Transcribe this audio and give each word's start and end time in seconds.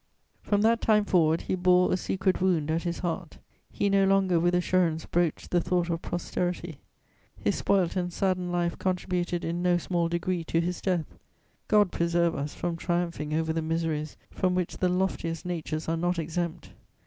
From 0.41 0.63
that 0.63 0.81
time 0.81 1.05
forward, 1.05 1.41
he 1.41 1.53
bore 1.53 1.93
a 1.93 1.95
secret 1.95 2.41
wound 2.41 2.71
at 2.71 2.81
his 2.81 2.97
heart; 2.97 3.37
he 3.69 3.87
no 3.87 4.03
longer 4.03 4.39
with 4.39 4.55
assurance 4.55 5.05
broached 5.05 5.51
the 5.51 5.61
thought 5.61 5.91
of 5.91 6.01
posterity; 6.01 6.79
his 7.39 7.53
spoilt 7.53 7.95
and 7.95 8.11
saddened 8.11 8.51
life 8.51 8.79
contributed 8.79 9.45
in 9.45 9.61
no 9.61 9.77
small 9.77 10.09
degree 10.09 10.43
to 10.45 10.59
his 10.59 10.81
death. 10.81 11.19
God 11.67 11.91
preserve 11.91 12.33
us 12.33 12.55
from 12.55 12.77
triumphing 12.77 13.35
over 13.35 13.53
the 13.53 13.61
miseries 13.61 14.17
from 14.31 14.55
which 14.55 14.77
the 14.79 14.89
loftiest 14.89 15.45
natures 15.45 15.87
are 15.87 15.97
not 15.97 16.17
exempt! 16.17 16.71